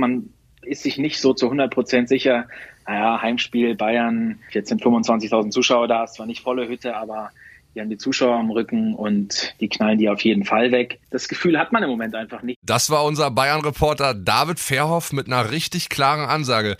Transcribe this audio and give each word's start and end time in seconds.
Man 0.00 0.30
ist 0.62 0.82
sich 0.82 0.98
nicht 0.98 1.20
so 1.20 1.32
zu 1.32 1.46
100 1.46 1.72
Prozent 1.72 2.08
sicher. 2.08 2.46
Naja, 2.86 3.20
Heimspiel 3.22 3.76
Bayern, 3.76 4.40
jetzt 4.50 4.68
sind 4.68 4.82
25.000 4.82 5.50
Zuschauer 5.50 5.88
da, 5.88 6.04
ist 6.04 6.14
zwar 6.14 6.26
nicht 6.26 6.42
volle 6.42 6.68
Hütte, 6.68 6.96
aber 6.96 7.30
die 7.74 7.80
haben 7.80 7.88
die 7.88 7.98
Zuschauer 7.98 8.36
am 8.36 8.50
Rücken 8.50 8.94
und 8.94 9.54
die 9.60 9.68
knallen 9.68 9.98
die 9.98 10.08
auf 10.08 10.22
jeden 10.22 10.44
Fall 10.44 10.72
weg. 10.72 10.98
Das 11.10 11.28
Gefühl 11.28 11.58
hat 11.58 11.70
man 11.70 11.82
im 11.82 11.90
Moment 11.90 12.16
einfach 12.16 12.42
nicht. 12.42 12.58
Das 12.62 12.90
war 12.90 13.04
unser 13.04 13.30
Bayern-Reporter 13.30 14.14
David 14.14 14.58
Verhoff 14.58 15.12
mit 15.12 15.26
einer 15.26 15.52
richtig 15.52 15.88
klaren 15.88 16.28
Ansage. 16.28 16.76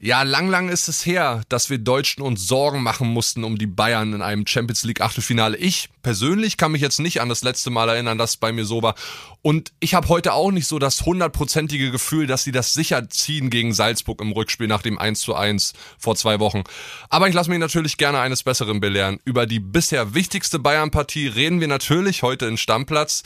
Ja, 0.00 0.22
lang, 0.22 0.48
lang 0.48 0.68
ist 0.68 0.88
es 0.88 1.06
her, 1.06 1.42
dass 1.48 1.70
wir 1.70 1.78
Deutschen 1.78 2.22
uns 2.22 2.46
Sorgen 2.46 2.82
machen 2.82 3.08
mussten 3.08 3.44
um 3.44 3.56
die 3.56 3.66
Bayern 3.66 4.12
in 4.12 4.22
einem 4.22 4.46
Champions 4.46 4.82
League 4.82 5.00
Achtelfinale. 5.00 5.56
Ich 5.56 5.88
persönlich 6.02 6.56
kann 6.56 6.72
mich 6.72 6.82
jetzt 6.82 7.00
nicht 7.00 7.20
an 7.20 7.28
das 7.28 7.42
letzte 7.42 7.70
Mal 7.70 7.88
erinnern, 7.88 8.18
dass 8.18 8.30
es 8.30 8.36
bei 8.36 8.52
mir 8.52 8.64
so 8.64 8.82
war. 8.82 8.94
Und 9.42 9.72
ich 9.80 9.94
habe 9.94 10.08
heute 10.08 10.32
auch 10.32 10.50
nicht 10.50 10.66
so 10.66 10.78
das 10.78 11.04
hundertprozentige 11.06 11.90
Gefühl, 11.90 12.26
dass 12.26 12.44
sie 12.44 12.52
das 12.52 12.74
sicher 12.74 13.08
ziehen 13.08 13.50
gegen 13.50 13.72
Salzburg 13.72 14.20
im 14.20 14.32
Rückspiel 14.32 14.66
nach 14.66 14.82
dem 14.82 14.98
1 14.98 15.20
zu 15.20 15.34
1 15.34 15.72
vor 15.98 16.16
zwei 16.16 16.40
Wochen. 16.40 16.64
Aber 17.08 17.28
ich 17.28 17.34
lasse 17.34 17.50
mich 17.50 17.58
natürlich 17.58 17.96
gerne 17.96 18.18
eines 18.18 18.42
Besseren 18.42 18.80
belehren. 18.80 19.20
Über 19.24 19.46
die 19.46 19.60
bisher 19.60 20.14
wichtigste 20.14 20.58
Bayern-Partie 20.58 21.28
reden 21.28 21.60
wir 21.60 21.68
natürlich 21.68 22.22
heute 22.22 22.46
in 22.46 22.56
Stammplatz. 22.56 23.22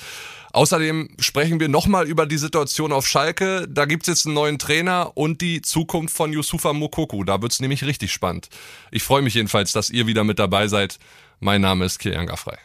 Außerdem 0.53 1.09
sprechen 1.19 1.61
wir 1.61 1.69
nochmal 1.69 2.07
über 2.07 2.27
die 2.27 2.39
Situation 2.39 2.93
auf 2.93 3.07
Schalke. 3.07 3.67
Da 3.69 3.85
gibt's 3.85 4.09
jetzt 4.09 4.27
einen 4.27 4.35
neuen 4.35 4.59
Trainer 4.59 5.13
und 5.15 5.41
die 5.41 5.63
Zukunft 5.63 6.17
von 6.17 6.33
Yusufa 6.33 6.73
Mokoku. 6.73 7.25
Da 7.25 7.43
wird's 7.43 7.61
nämlich 7.61 7.85
richtig 7.85 8.13
spannend. 8.13 8.49
Ich 8.91 9.03
freue 9.03 9.23
mich 9.23 9.35
jedenfalls, 9.35 9.73
dass 9.73 9.91
ihr 9.91 10.07
wieder 10.07 10.25
mit 10.25 10.39
dabei 10.39 10.69
seid. 10.69 10.99
Mein 11.41 11.61
Name 11.61 11.85
ist 11.85 11.99
Kilian 11.99 12.27
Gaffrey. 12.27 12.57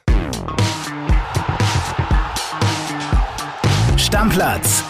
Stammplatz. 3.98 4.84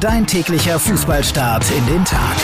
Dein 0.00 0.26
täglicher 0.26 0.78
Fußballstart 0.78 1.64
in 1.70 1.86
den 1.86 2.04
Tag. 2.04 2.36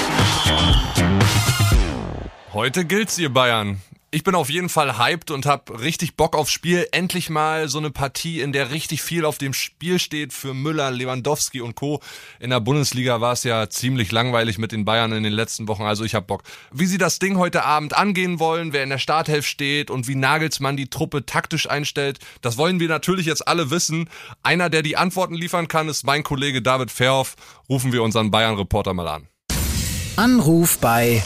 Heute 2.53 2.84
gilt's, 2.84 3.19
ihr 3.19 3.33
Bayern. 3.33 3.81
Ich 4.12 4.25
bin 4.25 4.34
auf 4.34 4.50
jeden 4.50 4.69
Fall 4.69 4.98
hyped 4.98 5.30
und 5.30 5.47
habe 5.47 5.78
richtig 5.83 6.16
Bock 6.16 6.34
aufs 6.34 6.50
Spiel. 6.50 6.84
Endlich 6.91 7.30
mal 7.30 7.69
so 7.69 7.78
eine 7.78 7.92
Partie, 7.92 8.41
in 8.41 8.53
der 8.53 8.72
richtig 8.72 9.03
viel 9.03 9.25
auf 9.25 9.39
dem 9.39 9.55
Spiel 9.55 10.00
steht 10.00 10.33
für 10.33 10.53
Müller, 10.53 10.91
Lewandowski 10.91 11.61
und 11.61 11.77
Co. 11.77 12.00
In 12.41 12.50
der 12.50 12.58
Bundesliga 12.58 13.20
war 13.20 13.34
es 13.34 13.44
ja 13.44 13.70
ziemlich 13.70 14.11
langweilig 14.11 14.58
mit 14.58 14.72
den 14.72 14.84
Bayern 14.84 15.12
in 15.12 15.22
den 15.22 15.33
letzten 15.33 15.69
Wochen, 15.69 15.84
also 15.84 16.03
ich 16.03 16.16
hab 16.16 16.27
Bock. 16.27 16.42
Wie 16.72 16.86
sie 16.86 16.98
das 16.98 17.20
Ding 17.20 17.38
heute 17.38 17.64
Abend 17.64 17.97
angehen 17.97 18.41
wollen, 18.41 18.72
wer 18.72 18.83
in 18.83 18.91
der 18.91 18.98
Starthelf 18.98 19.47
steht 19.47 19.92
und 19.92 20.08
wie 20.08 20.16
Nagelsmann 20.16 20.77
die 20.77 20.91
Truppe 20.91 21.25
taktisch 21.25 21.70
einstellt, 21.70 22.19
das 22.41 22.58
wollen 22.58 22.81
wir 22.81 22.88
natürlich 22.88 23.27
jetzt 23.27 23.47
alle 23.47 23.70
wissen. 23.70 24.11
Einer, 24.42 24.70
der 24.70 24.83
die 24.83 24.97
Antworten 24.97 25.34
liefern 25.34 25.69
kann, 25.69 25.88
ist 25.88 26.05
mein 26.05 26.25
Kollege 26.25 26.62
David 26.62 26.91
Verhoff. 26.91 27.36
Rufen 27.69 27.92
wir 27.92 28.03
unseren 28.03 28.33
Bayern-Reporter 28.33 28.92
mal 28.92 29.06
an. 29.06 29.28
Anruf 30.16 30.78
bei 30.78 31.22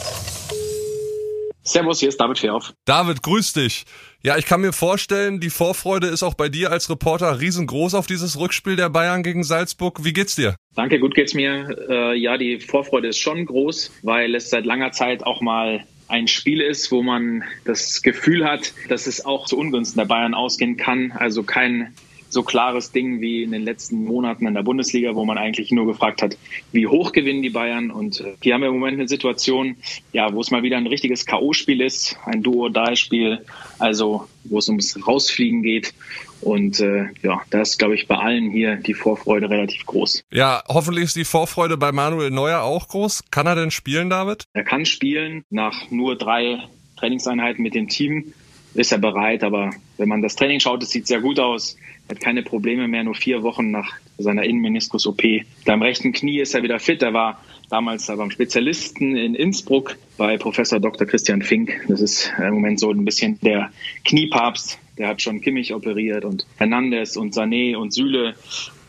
Servus, 1.66 1.98
hier 1.98 2.10
ist 2.10 2.20
David 2.20 2.38
Verhoff. 2.38 2.74
David, 2.84 3.22
grüß 3.22 3.54
dich. 3.54 3.84
Ja, 4.22 4.36
ich 4.36 4.44
kann 4.44 4.60
mir 4.60 4.74
vorstellen, 4.74 5.40
die 5.40 5.48
Vorfreude 5.48 6.08
ist 6.08 6.22
auch 6.22 6.34
bei 6.34 6.50
dir 6.50 6.70
als 6.70 6.90
Reporter 6.90 7.40
riesengroß 7.40 7.94
auf 7.94 8.06
dieses 8.06 8.38
Rückspiel 8.38 8.76
der 8.76 8.90
Bayern 8.90 9.22
gegen 9.22 9.44
Salzburg. 9.44 10.04
Wie 10.04 10.12
geht's 10.12 10.36
dir? 10.36 10.56
Danke, 10.74 11.00
gut 11.00 11.14
geht's 11.14 11.32
mir. 11.32 11.74
Äh, 11.88 12.18
ja, 12.18 12.36
die 12.36 12.60
Vorfreude 12.60 13.08
ist 13.08 13.18
schon 13.18 13.46
groß, 13.46 13.92
weil 14.02 14.34
es 14.34 14.50
seit 14.50 14.66
langer 14.66 14.92
Zeit 14.92 15.24
auch 15.24 15.40
mal 15.40 15.84
ein 16.06 16.28
Spiel 16.28 16.60
ist, 16.60 16.92
wo 16.92 17.02
man 17.02 17.44
das 17.64 18.02
Gefühl 18.02 18.44
hat, 18.44 18.74
dass 18.88 19.06
es 19.06 19.24
auch 19.24 19.46
zu 19.46 19.56
Ungunsten 19.56 19.98
der 19.98 20.06
Bayern 20.06 20.34
ausgehen 20.34 20.76
kann. 20.76 21.12
Also 21.12 21.44
kein 21.44 21.94
so 22.34 22.42
klares 22.42 22.92
Ding 22.92 23.22
wie 23.22 23.42
in 23.42 23.52
den 23.52 23.62
letzten 23.62 24.04
Monaten 24.04 24.46
in 24.46 24.54
der 24.54 24.62
Bundesliga, 24.62 25.14
wo 25.14 25.24
man 25.24 25.38
eigentlich 25.38 25.70
nur 25.70 25.86
gefragt 25.86 26.20
hat, 26.20 26.36
wie 26.72 26.86
hoch 26.86 27.12
gewinnen 27.12 27.40
die 27.40 27.50
Bayern. 27.50 27.90
Und 27.90 28.20
äh, 28.20 28.34
die 28.42 28.52
haben 28.52 28.62
im 28.62 28.74
Moment 28.74 28.98
eine 28.98 29.08
Situation, 29.08 29.77
ja, 30.12 30.32
wo 30.34 30.40
es 30.40 30.50
mal 30.50 30.62
wieder 30.62 30.77
ein 30.77 30.86
richtiges 30.86 31.24
K.O.-Spiel 31.24 31.82
ist, 31.82 32.18
ein 32.27 32.42
Duo-Die-Spiel, 32.42 33.46
also 33.78 34.27
wo 34.44 34.58
es 34.58 34.68
ums 34.68 35.06
Rausfliegen 35.06 35.62
geht. 35.62 35.95
Und 36.40 36.80
äh, 36.80 37.06
ja, 37.22 37.40
da 37.48 37.62
ist, 37.62 37.78
glaube 37.78 37.95
ich, 37.95 38.06
bei 38.06 38.17
allen 38.17 38.51
hier 38.51 38.77
die 38.77 38.92
Vorfreude 38.92 39.48
relativ 39.48 39.86
groß. 39.86 40.24
Ja, 40.30 40.62
hoffentlich 40.68 41.05
ist 41.05 41.16
die 41.16 41.24
Vorfreude 41.24 41.78
bei 41.78 41.92
Manuel 41.92 42.30
Neuer 42.30 42.62
auch 42.62 42.89
groß. 42.89 43.24
Kann 43.30 43.46
er 43.46 43.55
denn 43.55 43.70
spielen, 43.70 44.11
David? 44.11 44.45
Er 44.52 44.64
kann 44.64 44.84
spielen 44.84 45.45
nach 45.48 45.90
nur 45.90 46.18
drei 46.18 46.58
Trainingseinheiten 46.96 47.62
mit 47.62 47.74
dem 47.74 47.89
Team 47.89 48.34
ist 48.74 48.92
er 48.92 48.98
bereit. 48.98 49.42
Aber 49.42 49.70
wenn 49.96 50.08
man 50.08 50.23
das 50.23 50.36
Training 50.36 50.61
schaut, 50.61 50.83
es 50.83 50.90
sieht 50.90 51.07
sehr 51.07 51.20
gut 51.20 51.39
aus. 51.39 51.77
Er 52.08 52.17
hat 52.17 52.23
keine 52.23 52.42
Probleme 52.42 52.86
mehr, 52.86 53.05
nur 53.05 53.14
vier 53.14 53.42
Wochen 53.42 53.70
nach 53.70 53.92
seiner 54.18 54.45
Innenmeniskus-OP. 54.45 55.23
Beim 55.64 55.83
rechten 55.83 56.12
Knie 56.12 56.40
ist 56.40 56.55
er 56.55 56.62
wieder 56.62 56.79
fit. 56.79 57.02
Er 57.02 57.14
war 57.14 57.40
damals 57.70 58.07
beim 58.07 58.30
Spezialisten 58.30 59.17
in 59.17 59.34
Innsbruck 59.34 59.96
bei 60.17 60.36
Professor 60.36 60.79
Dr. 60.80 61.07
Christian 61.07 61.42
Fink. 61.42 61.73
Das 61.89 62.01
ist 62.01 62.33
im 62.39 62.55
Moment 62.55 62.79
so 62.79 62.90
ein 62.90 63.05
bisschen 63.05 63.39
der 63.40 63.70
Kniepapst. 64.05 64.79
Der 64.98 65.08
hat 65.08 65.23
schon 65.23 65.40
Kimmich 65.40 65.74
operiert 65.74 66.24
und 66.24 66.46
Hernandez 66.57 67.17
und 67.17 67.34
Sané 67.34 67.77
und 67.77 67.92
Süle 67.92 68.34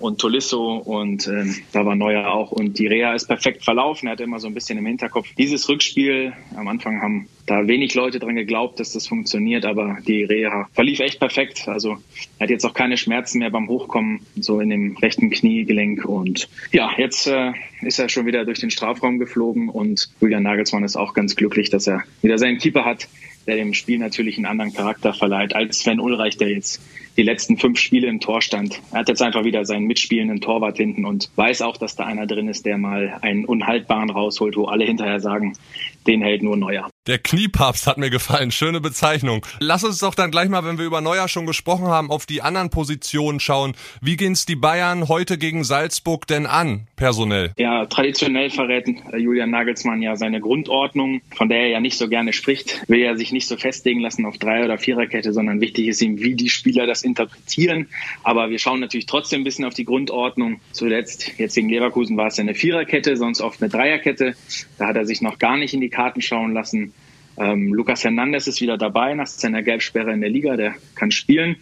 und 0.05 0.19
Tolisso 0.19 0.77
und 0.77 1.27
ähm, 1.27 1.55
da 1.71 1.85
war 1.85 1.95
Neuer 1.95 2.31
auch 2.31 2.51
und 2.51 2.77
die 2.77 2.88
Reha 2.88 3.13
ist 3.13 3.27
perfekt 3.27 3.63
verlaufen. 3.63 4.07
Er 4.07 4.13
hatte 4.13 4.23
immer 4.23 4.39
so 4.39 4.47
ein 4.47 4.53
bisschen 4.53 4.77
im 4.77 4.85
Hinterkopf 4.85 5.27
dieses 5.38 5.67
Rückspiel. 5.67 6.33
Am 6.55 6.67
Anfang 6.67 7.01
haben 7.01 7.27
da 7.45 7.67
wenig 7.67 7.93
Leute 7.95 8.19
dran 8.19 8.35
geglaubt, 8.35 8.79
dass 8.79 8.94
das 8.94 9.07
funktioniert, 9.07 9.65
aber 9.65 9.97
die 10.07 10.23
Reha 10.23 10.69
verlief 10.73 10.99
echt 10.99 11.19
perfekt. 11.19 11.67
Also 11.67 11.97
er 12.38 12.44
hat 12.44 12.49
jetzt 12.49 12.65
auch 12.65 12.73
keine 12.73 12.97
Schmerzen 12.97 13.39
mehr 13.39 13.49
beim 13.49 13.67
Hochkommen, 13.67 14.21
so 14.39 14.59
in 14.59 14.69
dem 14.69 14.97
rechten 14.97 15.29
Kniegelenk 15.29 16.05
und 16.05 16.49
ja, 16.71 16.91
jetzt 16.97 17.27
äh, 17.27 17.53
ist 17.81 17.99
er 17.99 18.09
schon 18.09 18.25
wieder 18.25 18.45
durch 18.45 18.59
den 18.59 18.71
Strafraum 18.71 19.19
geflogen 19.19 19.69
und 19.69 20.09
Julian 20.21 20.44
Nagelsmann 20.44 20.83
ist 20.83 20.95
auch 20.95 21.13
ganz 21.13 21.35
glücklich, 21.35 21.69
dass 21.69 21.88
er 21.88 22.03
wieder 22.21 22.38
seinen 22.38 22.57
Keeper 22.57 22.85
hat, 22.85 23.07
der 23.47 23.56
dem 23.56 23.73
Spiel 23.73 24.00
natürlich 24.00 24.38
einen 24.38 24.45
anderen 24.45 24.73
Charakter 24.73 25.13
verleiht 25.13 25.56
als 25.56 25.79
Sven 25.79 26.00
Ulreich, 26.00 26.38
der 26.38 26.50
jetzt 26.50 26.81
die 27.17 27.23
letzten 27.23 27.57
fünf 27.57 27.79
Spiele 27.79 28.07
im 28.07 28.19
Tor 28.19 28.41
stand. 28.41 28.81
Er 28.91 29.00
hat 29.00 29.09
jetzt 29.09 29.22
einfach 29.22 29.44
wieder 29.44 29.66
seinen 29.66 29.85
mitspielenden 29.85 30.41
Torwart 30.41 30.78
hinten 30.78 31.06
und 31.06 31.29
weiß 31.35 31.61
auch, 31.61 31.78
dass 31.78 31.95
da 31.95 32.06
einer 32.06 32.28
drin 32.28 32.47
ist, 32.47 32.66
der 32.66 32.78
mal 32.78 33.17
einen 33.22 33.45
unhaltbaren 33.45 34.09
rausholt, 34.09 34.57
wo 34.57 34.66
alle 34.66 34.85
hinterher 34.85 35.19
sagen, 35.19 35.53
den 36.07 36.22
hält 36.22 36.44
nur 36.44 36.57
Neuer. 36.57 36.89
Der 37.07 37.19
Kniepapst 37.19 37.85
hat 37.85 37.99
mir 37.99 38.09
gefallen. 38.09 38.49
Schöne 38.49 38.81
Bezeichnung. 38.81 39.45
Lass 39.59 39.83
uns 39.83 39.99
doch 39.99 40.16
dann 40.16 40.31
gleich 40.31 40.49
mal, 40.49 40.66
wenn 40.66 40.79
wir 40.79 40.85
über 40.85 41.01
Neuer 41.01 41.27
schon 41.27 41.45
gesprochen 41.45 41.85
haben, 41.85 42.09
auf 42.09 42.25
die 42.25 42.41
anderen 42.41 42.71
Positionen 42.71 43.39
schauen. 43.39 43.75
Wie 44.01 44.17
gehen's 44.17 44.47
die 44.47 44.55
Bayern 44.55 45.07
heute 45.07 45.38
gegen 45.38 45.63
Salzburg 45.63 46.25
denn 46.25 46.47
an, 46.47 46.88
personell? 46.95 47.51
Ja, 47.57 47.85
traditionell 47.85 48.49
verrät 48.49 48.88
Julian 49.15 49.51
Nagelsmann 49.51 50.01
ja 50.01 50.15
seine 50.15 50.41
Grundordnung, 50.41 51.21
von 51.35 51.47
der 51.47 51.59
er 51.59 51.67
ja 51.67 51.79
nicht 51.79 51.95
so 51.95 52.09
gerne 52.09 52.33
spricht. 52.33 52.81
Will 52.89 53.03
er 53.03 53.15
sich 53.17 53.31
nicht 53.31 53.47
so 53.47 53.55
festlegen 53.55 53.99
lassen 53.99 54.25
auf 54.25 54.39
Drei- 54.39 54.65
oder 54.65 54.79
Viererkette, 54.79 55.31
sondern 55.31 55.61
wichtig 55.61 55.88
ist 55.88 56.01
ihm, 56.01 56.19
wie 56.19 56.33
die 56.33 56.49
Spieler 56.49 56.88
das 56.88 57.03
interpretieren. 57.03 57.88
Aber 58.23 58.49
wir 58.49 58.57
schauen 58.57 58.79
natürlich 58.79 59.05
trotzdem 59.05 59.41
ein 59.41 59.44
bisschen 59.44 59.65
auf 59.65 59.75
die 59.75 59.85
Grundordnung. 59.85 60.59
Zuletzt, 60.71 61.33
jetzt 61.38 61.53
gegen 61.53 61.69
Leverkusen 61.69 62.17
war 62.17 62.27
es 62.27 62.38
ja 62.38 62.41
eine 62.41 62.55
Viererkette, 62.55 63.15
sonst 63.15 63.41
oft 63.41 63.61
eine 63.61 63.69
Dreierkette. 63.69 64.35
Da 64.79 64.88
hat 64.88 64.95
er 64.95 65.05
sich 65.05 65.21
noch 65.21 65.38
gar 65.38 65.55
nicht 65.55 65.75
in 65.75 65.81
die 65.81 65.89
Karten 65.89 66.23
schauen 66.23 66.53
lassen. 66.53 66.94
Ähm, 67.38 67.73
Lucas 67.73 68.03
Hernandez 68.03 68.47
ist 68.47 68.62
wieder 68.62 68.78
dabei 68.78 69.13
nach 69.13 69.28
seiner 69.28 69.62
Gelbsperre 69.62 70.13
in 70.13 70.22
der 70.22 70.29
Liga. 70.29 70.56
Der 70.56 70.75
kann 70.96 71.12
spielen 71.12 71.57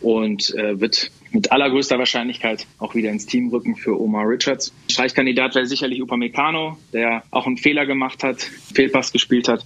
und 0.00 0.54
äh, 0.54 0.80
wird 0.80 1.10
mit 1.32 1.52
allergrößter 1.52 1.98
Wahrscheinlichkeit 1.98 2.66
auch 2.78 2.94
wieder 2.94 3.10
ins 3.10 3.26
Team 3.26 3.48
rücken 3.50 3.76
für 3.76 4.00
Omar 4.00 4.28
Richards. 4.28 4.72
Streichkandidat 4.90 5.54
wäre 5.54 5.66
sicherlich 5.66 6.02
Upamecano, 6.02 6.76
der 6.92 7.22
auch 7.30 7.46
einen 7.46 7.56
Fehler 7.56 7.86
gemacht 7.86 8.22
hat, 8.24 8.42
Fehlpass 8.74 9.12
gespielt 9.12 9.48
hat 9.48 9.64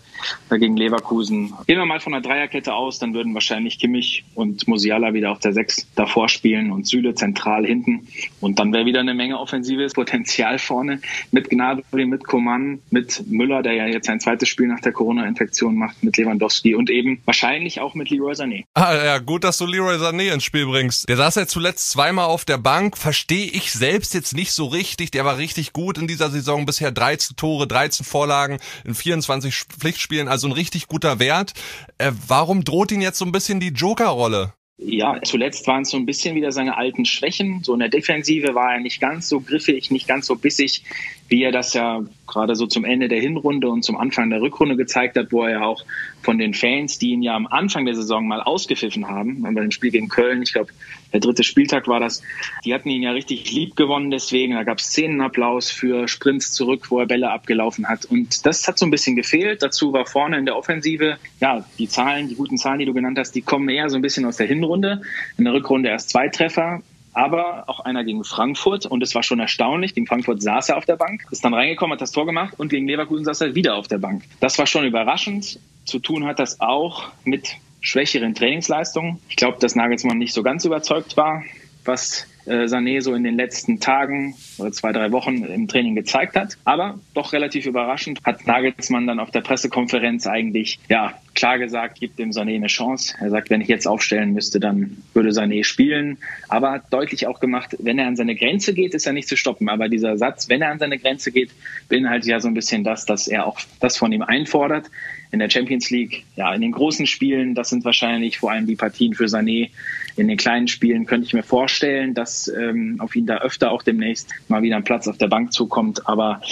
gegen 0.50 0.76
Leverkusen. 0.76 1.52
Gehen 1.66 1.78
wir 1.78 1.86
mal 1.86 2.00
von 2.00 2.12
der 2.12 2.20
Dreierkette 2.20 2.74
aus, 2.74 2.98
dann 2.98 3.14
würden 3.14 3.34
wahrscheinlich 3.34 3.78
Kimmich 3.78 4.24
und 4.34 4.68
Musiala 4.68 5.14
wieder 5.14 5.32
auf 5.32 5.40
der 5.40 5.52
Sechs 5.52 5.86
davor 5.94 6.28
spielen 6.28 6.70
und 6.70 6.86
Süle 6.86 7.14
zentral 7.14 7.66
hinten. 7.66 8.06
Und 8.40 8.58
dann 8.58 8.72
wäre 8.72 8.86
wieder 8.86 9.00
eine 9.00 9.14
Menge 9.14 9.38
offensives 9.38 9.92
Potenzial 9.94 10.58
vorne 10.58 11.00
mit 11.30 11.50
Gnabry, 11.50 12.06
mit 12.06 12.24
Coman, 12.24 12.80
mit 12.90 13.24
Müller, 13.26 13.62
der 13.62 13.74
ja 13.74 13.86
jetzt 13.86 14.06
sein 14.06 14.20
zweites 14.20 14.48
Spiel 14.48 14.68
nach 14.68 14.80
der 14.80 14.92
Corona-Infektion 14.92 15.76
macht, 15.76 16.02
mit 16.02 16.16
Lewandowski 16.16 16.74
und 16.74 16.90
eben 16.90 17.20
wahrscheinlich 17.24 17.80
auch 17.80 17.94
mit 17.94 18.10
Leroy 18.10 18.32
Sané. 18.32 18.64
Ah 18.74 18.94
ja, 18.94 19.18
gut, 19.18 19.44
dass 19.44 19.58
du 19.58 19.66
Leroy 19.66 19.96
Sané 19.96 20.32
ins 20.32 20.44
Spiel 20.44 20.66
bringst. 20.66 21.08
Der 21.08 21.16
saß 21.16 21.36
jetzt 21.36 21.51
zuletzt 21.52 21.90
zweimal 21.90 22.24
auf 22.24 22.46
der 22.46 22.56
Bank, 22.56 22.96
verstehe 22.96 23.44
ich 23.44 23.72
selbst 23.72 24.14
jetzt 24.14 24.34
nicht 24.34 24.52
so 24.52 24.64
richtig. 24.66 25.10
Der 25.10 25.26
war 25.26 25.36
richtig 25.36 25.74
gut 25.74 25.98
in 25.98 26.06
dieser 26.06 26.30
Saison, 26.30 26.64
bisher 26.64 26.90
13 26.90 27.36
Tore, 27.36 27.66
13 27.66 28.06
Vorlagen 28.06 28.58
in 28.86 28.94
24 28.94 29.54
Pflichtspielen, 29.54 30.28
also 30.28 30.48
ein 30.48 30.52
richtig 30.52 30.88
guter 30.88 31.18
Wert. 31.18 31.52
Äh, 31.98 32.12
warum 32.26 32.64
droht 32.64 32.90
ihn 32.90 33.02
jetzt 33.02 33.18
so 33.18 33.26
ein 33.26 33.32
bisschen 33.32 33.60
die 33.60 33.68
Joker-Rolle? 33.68 34.54
Ja, 34.78 35.20
zuletzt 35.22 35.66
waren 35.66 35.82
es 35.82 35.90
so 35.90 35.96
ein 35.98 36.06
bisschen 36.06 36.34
wieder 36.34 36.50
seine 36.50 36.76
alten 36.76 37.04
Schwächen. 37.04 37.62
So 37.62 37.74
in 37.74 37.80
der 37.80 37.90
Defensive 37.90 38.54
war 38.54 38.72
er 38.72 38.80
nicht 38.80 39.00
ganz 39.00 39.28
so 39.28 39.40
griffig, 39.40 39.90
nicht 39.90 40.08
ganz 40.08 40.26
so 40.26 40.34
bissig, 40.34 40.82
wie 41.28 41.42
er 41.42 41.52
das 41.52 41.74
ja 41.74 42.02
gerade 42.26 42.56
so 42.56 42.66
zum 42.66 42.84
Ende 42.84 43.08
der 43.08 43.20
Hinrunde 43.20 43.68
und 43.68 43.84
zum 43.84 43.96
Anfang 43.96 44.30
der 44.30 44.40
Rückrunde 44.40 44.76
gezeigt 44.76 45.16
hat, 45.16 45.30
wo 45.30 45.44
er 45.44 45.50
ja 45.50 45.64
auch 45.64 45.84
von 46.22 46.38
den 46.38 46.54
Fans, 46.54 46.98
die 46.98 47.10
ihn 47.10 47.22
ja 47.22 47.36
am 47.36 47.46
Anfang 47.46 47.84
der 47.84 47.94
Saison 47.94 48.26
mal 48.26 48.40
ausgepfiffen 48.40 49.06
haben, 49.06 49.42
bei 49.42 49.60
dem 49.60 49.70
Spiel 49.70 49.90
gegen 49.90 50.08
Köln, 50.08 50.42
ich 50.42 50.52
glaube 50.52 50.72
der 51.12 51.20
dritte 51.20 51.44
Spieltag 51.44 51.88
war 51.88 52.00
das. 52.00 52.22
Die 52.64 52.74
hatten 52.74 52.88
ihn 52.88 53.02
ja 53.02 53.12
richtig 53.12 53.50
lieb 53.52 53.76
gewonnen 53.76 54.10
deswegen. 54.10 54.54
Da 54.54 54.64
gab 54.64 54.78
es 54.78 54.86
Szenenapplaus 54.86 55.70
für 55.70 56.08
Sprints 56.08 56.52
zurück, 56.52 56.90
wo 56.90 57.00
er 57.00 57.06
Bälle 57.06 57.30
abgelaufen 57.30 57.88
hat. 57.88 58.04
Und 58.06 58.46
das 58.46 58.66
hat 58.66 58.78
so 58.78 58.86
ein 58.86 58.90
bisschen 58.90 59.16
gefehlt. 59.16 59.62
Dazu 59.62 59.92
war 59.92 60.06
vorne 60.06 60.38
in 60.38 60.46
der 60.46 60.56
Offensive, 60.56 61.18
ja, 61.40 61.64
die 61.78 61.88
Zahlen, 61.88 62.28
die 62.28 62.34
guten 62.34 62.58
Zahlen, 62.58 62.78
die 62.78 62.86
du 62.86 62.94
genannt 62.94 63.18
hast, 63.18 63.32
die 63.32 63.42
kommen 63.42 63.68
eher 63.68 63.90
so 63.90 63.96
ein 63.96 64.02
bisschen 64.02 64.24
aus 64.24 64.36
der 64.36 64.46
Hinrunde. 64.46 65.02
In 65.38 65.44
der 65.44 65.54
Rückrunde 65.54 65.88
erst 65.88 66.10
zwei 66.10 66.28
Treffer 66.28 66.82
aber 67.14 67.68
auch 67.68 67.80
einer 67.80 68.04
gegen 68.04 68.24
Frankfurt 68.24 68.86
und 68.86 69.02
es 69.02 69.14
war 69.14 69.22
schon 69.22 69.38
erstaunlich. 69.38 69.94
Gegen 69.94 70.06
Frankfurt 70.06 70.42
saß 70.42 70.70
er 70.70 70.78
auf 70.78 70.86
der 70.86 70.96
Bank, 70.96 71.26
ist 71.30 71.44
dann 71.44 71.54
reingekommen, 71.54 71.92
hat 71.92 72.00
das 72.00 72.12
Tor 72.12 72.26
gemacht 72.26 72.54
und 72.56 72.70
gegen 72.70 72.86
Leverkusen 72.86 73.24
saß 73.24 73.42
er 73.42 73.54
wieder 73.54 73.76
auf 73.76 73.88
der 73.88 73.98
Bank. 73.98 74.24
Das 74.40 74.58
war 74.58 74.66
schon 74.66 74.84
überraschend. 74.84 75.58
Zu 75.84 75.98
tun 75.98 76.24
hat 76.24 76.38
das 76.38 76.60
auch 76.60 77.10
mit 77.24 77.56
schwächeren 77.82 78.34
Trainingsleistungen. 78.34 79.18
Ich 79.28 79.36
glaube, 79.36 79.58
dass 79.60 79.76
Nagelsmann 79.76 80.16
nicht 80.16 80.32
so 80.32 80.42
ganz 80.42 80.64
überzeugt 80.64 81.18
war, 81.18 81.42
was 81.84 82.26
äh, 82.46 82.64
Sané 82.64 83.02
so 83.02 83.14
in 83.14 83.24
den 83.24 83.36
letzten 83.36 83.80
Tagen 83.80 84.34
oder 84.58 84.72
zwei, 84.72 84.92
drei 84.92 85.12
Wochen 85.12 85.44
im 85.44 85.68
Training 85.68 85.94
gezeigt 85.94 86.36
hat. 86.36 86.56
Aber 86.64 86.98
doch 87.12 87.32
relativ 87.32 87.66
überraschend 87.66 88.20
hat 88.24 88.46
Nagelsmann 88.46 89.06
dann 89.06 89.20
auf 89.20 89.30
der 89.30 89.42
Pressekonferenz 89.42 90.26
eigentlich 90.26 90.78
ja 90.88 91.12
klar 91.34 91.58
gesagt, 91.58 92.00
gibt 92.00 92.18
dem 92.18 92.30
Sané 92.30 92.54
eine 92.54 92.66
Chance. 92.66 93.14
Er 93.20 93.30
sagt, 93.30 93.50
wenn 93.50 93.60
ich 93.60 93.68
jetzt 93.68 93.86
aufstellen 93.86 94.32
müsste, 94.32 94.60
dann 94.60 94.98
würde 95.14 95.30
Sané 95.30 95.64
spielen. 95.64 96.18
Aber 96.48 96.72
hat 96.72 96.92
deutlich 96.92 97.26
auch 97.26 97.40
gemacht, 97.40 97.76
wenn 97.78 97.98
er 97.98 98.06
an 98.06 98.16
seine 98.16 98.34
Grenze 98.34 98.74
geht, 98.74 98.94
ist 98.94 99.06
er 99.06 99.12
nicht 99.12 99.28
zu 99.28 99.36
stoppen. 99.36 99.68
Aber 99.68 99.88
dieser 99.88 100.16
Satz, 100.16 100.48
wenn 100.48 100.62
er 100.62 100.70
an 100.70 100.78
seine 100.78 100.98
Grenze 100.98 101.32
geht, 101.32 101.50
beinhaltet 101.88 102.28
ja 102.28 102.40
so 102.40 102.48
ein 102.48 102.54
bisschen 102.54 102.84
das, 102.84 103.06
dass 103.06 103.28
er 103.28 103.46
auch 103.46 103.60
das 103.80 103.96
von 103.96 104.12
ihm 104.12 104.22
einfordert 104.22 104.90
in 105.32 105.38
der 105.38 105.48
Champions 105.48 105.88
League, 105.88 106.24
ja, 106.36 106.54
in 106.54 106.60
den 106.60 106.72
großen 106.72 107.06
Spielen, 107.06 107.54
das 107.54 107.70
sind 107.70 107.86
wahrscheinlich 107.86 108.38
vor 108.38 108.52
allem 108.52 108.66
die 108.66 108.76
Partien 108.76 109.14
für 109.14 109.24
Sané. 109.24 109.70
In 110.14 110.28
den 110.28 110.36
kleinen 110.36 110.68
Spielen 110.68 111.06
könnte 111.06 111.26
ich 111.26 111.32
mir 111.32 111.42
vorstellen, 111.42 112.12
dass 112.12 112.48
ähm, 112.48 112.96
auf 112.98 113.16
ihn 113.16 113.24
da 113.24 113.38
öfter 113.38 113.72
auch 113.72 113.82
demnächst 113.82 114.28
mal 114.48 114.60
wieder 114.60 114.76
ein 114.76 114.84
Platz 114.84 115.08
auf 115.08 115.16
der 115.16 115.28
Bank 115.28 115.54
zukommt. 115.54 116.06
Aber 116.06 116.42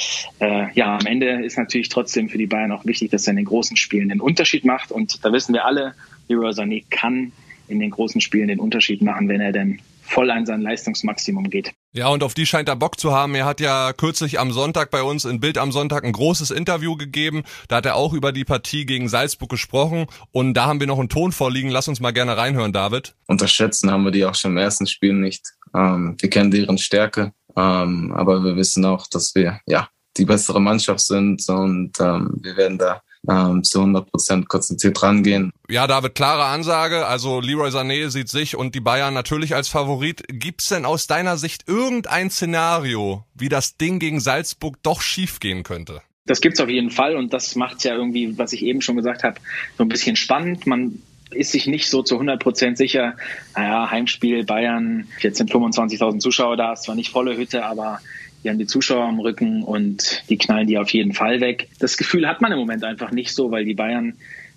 äh, 0.41 0.73
ja, 0.73 0.97
am 0.97 1.05
Ende 1.05 1.45
ist 1.45 1.59
natürlich 1.59 1.91
trotzdem 1.91 2.31
für 2.31 2.39
die 2.39 2.47
Bayern 2.47 2.73
auch 2.73 2.87
wichtig, 2.87 3.11
dass 3.11 3.27
er 3.27 3.33
in 3.33 3.37
den 3.37 3.45
großen 3.45 3.77
Spielen 3.77 4.09
den 4.09 4.23
Unterschied 4.23 4.65
macht. 4.71 4.93
Und 4.93 5.25
da 5.25 5.33
wissen 5.33 5.53
wir 5.53 5.65
alle, 5.65 5.95
Leroy 6.29 6.51
Sané 6.51 6.85
kann 6.91 7.33
in 7.69 7.81
den 7.81 7.91
großen 7.91 8.21
Spielen 8.21 8.49
den 8.49 8.61
Unterschied 8.61 9.03
machen, 9.03 9.29
wenn 9.29 9.41
er 9.41 9.53
denn 9.53 9.81
voll 10.03 10.31
an 10.31 10.45
sein 10.45 10.61
Leistungsmaximum 10.61 11.51
geht. 11.51 11.73
Ja, 11.93 12.09
und 12.09 12.23
auf 12.23 12.35
die 12.35 12.47
scheint 12.47 12.69
er 12.69 12.77
Bock 12.77 12.99
zu 12.99 13.13
haben. 13.13 13.35
Er 13.35 13.45
hat 13.45 13.61
ja 13.61 13.93
kürzlich 13.93 14.41
am 14.41 14.51
Sonntag 14.53 14.91
bei 14.91 15.03
uns 15.03 15.25
in 15.25 15.41
Bild 15.41 15.57
am 15.57 15.73
Sonntag 15.73 16.05
ein 16.05 16.13
großes 16.13 16.51
Interview 16.51 16.97
gegeben. 16.97 17.45
Da 17.69 17.77
hat 17.77 17.87
er 17.87 17.97
auch 17.97 18.13
über 18.13 18.33
die 18.33 18.45
Partie 18.45 18.87
gegen 18.87 19.09
Salzburg 19.09 19.51
gesprochen. 19.51 20.07
Und 20.33 20.55
da 20.55 20.67
haben 20.67 20.81
wir 20.81 20.87
noch 20.87 20.99
einen 20.99 21.09
Ton 21.09 21.33
vorliegen. 21.33 21.71
Lass 21.71 21.89
uns 21.89 22.01
mal 22.01 22.13
gerne 22.13 22.37
reinhören, 22.37 22.73
David. 22.73 23.15
Unterschätzen 23.27 23.91
haben 23.91 24.05
wir 24.05 24.13
die 24.13 24.25
auch 24.25 24.35
schon 24.35 24.53
im 24.53 24.59
ersten 24.59 24.87
Spiel 24.87 25.13
nicht. 25.13 25.47
Ähm, 25.75 26.17
wir 26.19 26.31
kennen 26.31 26.51
deren 26.51 26.79
Stärke. 26.79 27.33
Ähm, 27.57 28.13
aber 28.13 28.45
wir 28.45 28.57
wissen 28.57 28.85
auch, 28.85 29.07
dass 29.09 29.35
wir, 29.35 29.61
ja, 29.67 29.89
die 30.17 30.25
bessere 30.25 30.61
Mannschaft 30.61 31.01
sind 31.01 31.49
und 31.49 31.93
ähm, 32.01 32.39
wir 32.43 32.57
werden 32.57 32.79
da 32.79 33.01
ähm, 33.29 33.63
zu 33.63 33.81
100 33.81 34.11
Prozent 34.11 34.49
konzentriert 34.49 35.03
rangehen. 35.03 35.53
Ja, 35.69 35.87
David, 35.87 36.15
klare 36.15 36.45
Ansage. 36.45 37.07
Also 37.07 37.41
Leroy 37.41 37.69
Sané 37.69 38.09
sieht 38.09 38.29
sich 38.29 38.57
und 38.57 38.75
die 38.75 38.81
Bayern 38.81 39.15
natürlich 39.15 39.55
als 39.55 39.69
Favorit. 39.69 40.23
Gibt's 40.29 40.69
denn 40.69 40.85
aus 40.85 41.07
deiner 41.07 41.37
Sicht 41.37 41.69
irgendein 41.69 42.31
Szenario, 42.31 43.25
wie 43.35 43.49
das 43.49 43.77
Ding 43.77 43.99
gegen 43.99 44.21
Salzburg 44.21 44.77
doch 44.83 45.01
schiefgehen 45.03 45.63
könnte? 45.63 46.03
Das 46.27 46.41
gibt's 46.41 46.61
auf 46.61 46.69
jeden 46.69 46.91
Fall 46.91 47.17
und 47.17 47.33
das 47.33 47.57
macht's 47.57 47.85
ja 47.85 47.95
irgendwie, 47.95 48.39
was 48.39 48.53
ich 48.53 48.63
eben 48.63 48.83
schon 48.83 48.97
gesagt 48.97 49.25
habe, 49.25 49.41
so 49.77 49.85
ein 49.85 49.89
bisschen 49.89 50.17
spannend. 50.17 50.67
Man 50.67 51.03
ist 51.31 51.53
sich 51.53 51.67
nicht 51.67 51.89
so 51.89 52.03
zu 52.03 52.17
100 52.17 52.41
Prozent 52.41 52.79
sicher. 52.79 53.17
Naja, 53.57 53.91
Heimspiel 53.91 54.45
Bayern, 54.45 55.07
jetzt 55.21 55.39
sind 55.39 55.51
25.000 55.51 56.19
Zuschauer 56.19 56.57
da, 56.57 56.73
ist 56.73 56.85
zwar 56.85 56.95
nicht 56.95 57.11
volle 57.11 57.37
Hütte, 57.37 57.65
aber 57.65 58.01
die 58.43 58.51
haben 58.51 58.59
die 58.59 58.67
Zuschauer 58.67 59.05
am 59.05 59.21
Rücken 59.21 59.63
und 59.63 60.23
die 60.29 60.39
knallen 60.39 60.67
die 60.67 60.79
auf 60.79 60.91
jeden 60.91 61.13
Fall 61.13 61.41
weg. 61.41 61.69
Das 61.79 61.97
Gefühl 61.97 62.27
hat 62.27 62.41
man 62.41 62.53
im 62.53 62.59
Moment 62.59 62.85
einfach 62.85 63.11
nicht 63.11 63.35
so, 63.35 63.51
weil 63.51 63.65
die 63.65 63.75
Bayern 63.75 64.15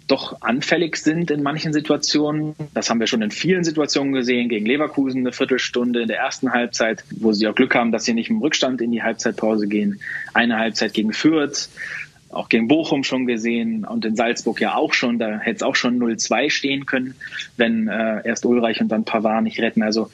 doch 0.08 0.42
anfällig 0.42 0.98
sind 0.98 1.32
in 1.32 1.44
manchen 1.44 1.72
Situationen. 1.72 2.56
Das 2.74 2.90
haben 2.90 3.00
wir 3.00 3.08
schon 3.08 3.22
in 3.22 3.32
vielen 3.32 3.64
Situationen 3.64 4.14
gesehen, 4.14 4.50
gegen 4.50 4.66
Leverkusen 4.66 5.22
eine 5.22 5.32
Viertelstunde 5.32 6.02
in 6.02 6.08
der 6.08 6.18
ersten 6.18 6.52
Halbzeit, 6.52 7.04
wo 7.12 7.32
sie 7.32 7.48
auch 7.48 7.56
Glück 7.56 7.74
haben, 7.76 7.92
dass 7.92 8.06
sie 8.06 8.14
nicht 8.14 8.30
im 8.30 8.40
Rückstand 8.40 8.82
in 8.82 8.92
die 8.92 9.02
Halbzeitpause 9.02 9.68
gehen. 9.68 10.02
Eine 10.34 10.58
Halbzeit 10.58 10.94
gegen 10.94 11.14
Fürth, 11.14 11.70
auch 12.30 12.50
gegen 12.50 12.68
Bochum 12.68 13.04
schon 13.04 13.26
gesehen 13.28 13.86
und 13.86 14.04
in 14.06 14.16
Salzburg 14.16 14.60
ja 14.60 14.76
auch 14.76 14.94
schon. 14.94 15.20
Da 15.20 15.40
hätte 15.40 15.58
es 15.58 15.64
auch 15.64 15.76
schon 15.76 16.00
0-2 16.00 16.50
stehen 16.50 16.86
können, 16.86 17.16
wenn 17.56 17.88
äh, 17.88 18.28
erst 18.28 18.46
Ulreich 18.46 18.82
und 18.82 18.90
dann 18.90 19.06
Pavard 19.06 19.44
nicht 19.44 19.60
retten. 19.60 19.84
Also 19.84 20.10